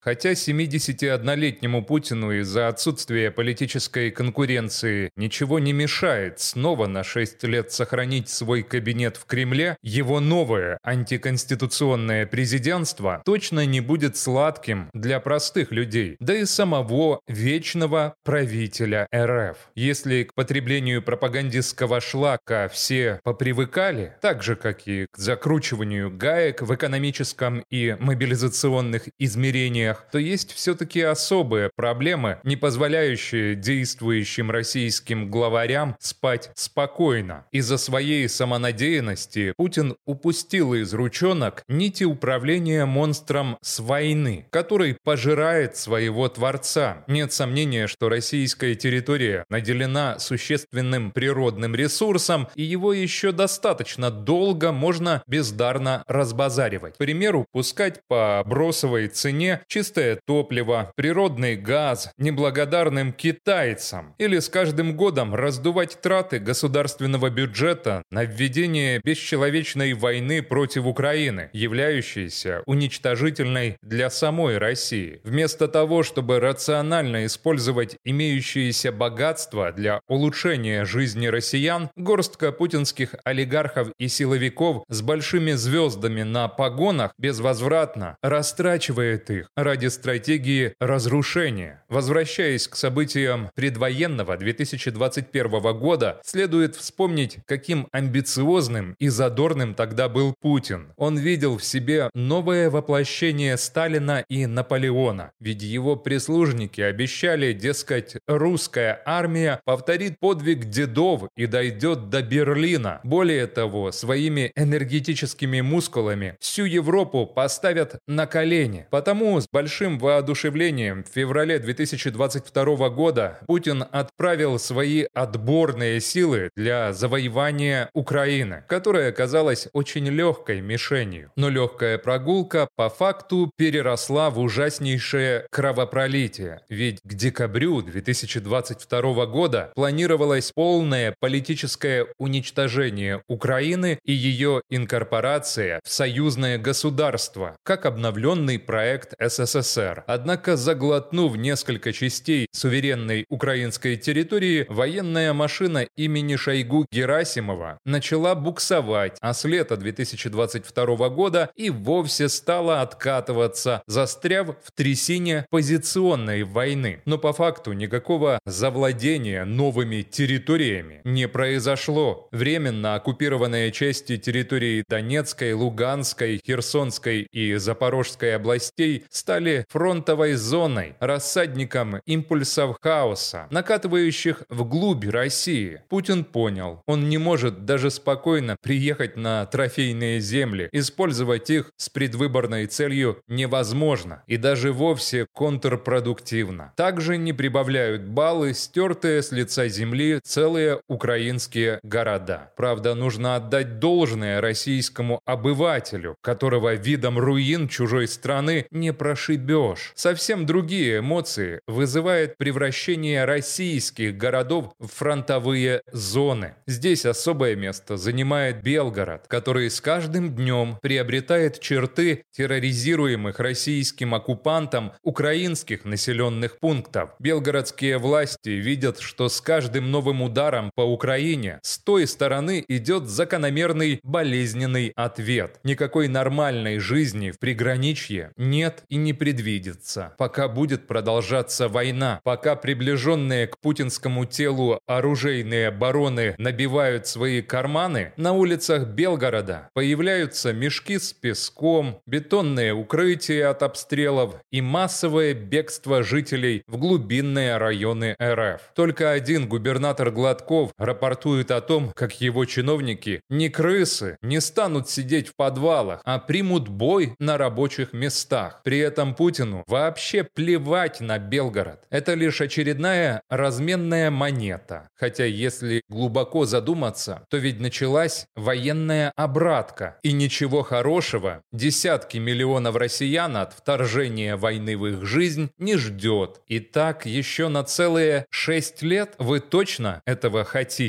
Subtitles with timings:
[0.00, 8.28] Хотя 71-летнему Путину из-за отсутствия политической конкуренции ничего не мешает снова на 6 лет сохранить
[8.28, 16.16] свой кабинет в Кремле, его новое антиконституционное президентство точно не будет сладким для простых людей,
[16.20, 19.56] да и самого вечного правителя РФ.
[19.74, 26.72] Если к потреблению пропагандистского шлака все попривыкали, так же, как и к закручиванию гаек в
[26.74, 35.96] экономическом и мобилизационных измерениях, отношениях, то есть все-таки особые проблемы, не позволяющие действующим российским главарям
[35.98, 37.46] спать спокойно.
[37.52, 46.28] Из-за своей самонадеянности Путин упустил из ручонок нити управления монстром с войны, который пожирает своего
[46.28, 47.04] творца.
[47.06, 55.22] Нет сомнения, что российская территория наделена существенным природным ресурсом, и его еще достаточно долго можно
[55.26, 56.94] бездарно разбазаривать.
[56.94, 64.96] К примеру, пускать по бросовой цене чистое топливо, природный газ неблагодарным китайцам или с каждым
[64.96, 74.58] годом раздувать траты государственного бюджета на введение бесчеловечной войны против Украины, являющейся уничтожительной для самой
[74.58, 75.20] России.
[75.22, 84.08] Вместо того, чтобы рационально использовать имеющиеся богатства для улучшения жизни россиян, горстка путинских олигархов и
[84.08, 91.84] силовиков с большими звездами на погонах безвозвратно растрачивает их, ради стратегии разрушения.
[91.90, 100.94] Возвращаясь к событиям предвоенного 2021 года, следует вспомнить, каким амбициозным и задорным тогда был Путин.
[100.96, 109.02] Он видел в себе новое воплощение Сталина и Наполеона, ведь его прислужники обещали, дескать, русская
[109.04, 113.00] армия повторит подвиг дедов и дойдет до Берлина.
[113.04, 118.86] Более того, своими энергетическими мускулами всю Европу поставят на колени.
[118.90, 127.90] Потому с большим воодушевлением в феврале 2022 года Путин отправил свои отборные силы для завоевания
[127.92, 131.32] Украины, которая оказалась очень легкой мишенью.
[131.34, 136.60] Но легкая прогулка по факту переросла в ужаснейшее кровопролитие.
[136.68, 146.58] Ведь к декабрю 2022 года планировалось полное политическое уничтожение Украины и ее инкорпорация в союзное
[146.58, 149.47] государство, как обновленный проект СССР.
[149.48, 150.04] СССР.
[150.06, 159.32] Однако, заглотнув несколько частей суверенной украинской территории, военная машина имени Шойгу Герасимова начала буксовать, а
[159.34, 167.00] с лета 2022 года и вовсе стала откатываться, застряв в трясине позиционной войны.
[167.06, 172.28] Но по факту никакого завладения новыми территориями не произошло.
[172.32, 182.00] Временно оккупированные части территории Донецкой, Луганской, Херсонской и Запорожской областей стали стали фронтовой зоной, рассадником
[182.06, 185.80] импульсов хаоса, накатывающих вглубь России.
[185.88, 192.66] Путин понял, он не может даже спокойно приехать на трофейные земли, использовать их с предвыборной
[192.66, 196.72] целью невозможно и даже вовсе контрпродуктивно.
[196.76, 202.50] Также не прибавляют баллы стертые с лица земли целые украинские города.
[202.56, 209.92] Правда, нужно отдать должное российскому обывателю, которого видом руин чужой страны не прошли ошибешь.
[209.94, 216.54] Совсем другие эмоции вызывает превращение российских городов в фронтовые зоны.
[216.66, 225.84] Здесь особое место занимает Белгород, который с каждым днем приобретает черты терроризируемых российским оккупантом украинских
[225.84, 227.10] населенных пунктов.
[227.18, 234.00] Белгородские власти видят, что с каждым новым ударом по Украине с той стороны идет закономерный
[234.02, 235.60] болезненный ответ.
[235.64, 240.14] Никакой нормальной жизни в приграничье нет и не предвидится.
[240.16, 248.32] Пока будет продолжаться война, пока приближенные к путинскому телу оружейные бароны набивают свои карманы, на
[248.32, 256.76] улицах Белгорода появляются мешки с песком, бетонные укрытия от обстрелов и массовое бегство жителей в
[256.76, 258.60] глубинные районы РФ.
[258.74, 265.28] Только один губернатор Гладков рапортует о том, как его чиновники не крысы, не станут сидеть
[265.28, 268.60] в подвалах, а примут бой на рабочих местах.
[268.64, 271.84] При этом этом Путину вообще плевать на Белгород.
[271.88, 274.88] Это лишь очередная разменная монета.
[274.96, 279.98] Хотя если глубоко задуматься, то ведь началась военная обратка.
[280.02, 286.40] И ничего хорошего десятки миллионов россиян от вторжения войны в их жизнь не ждет.
[286.48, 290.88] И так еще на целые шесть лет вы точно этого хотите?